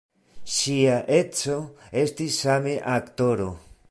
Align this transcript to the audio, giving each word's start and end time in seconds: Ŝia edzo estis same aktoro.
Ŝia 0.53 0.95
edzo 1.17 1.59
estis 2.05 2.41
same 2.47 2.75
aktoro. 2.97 3.49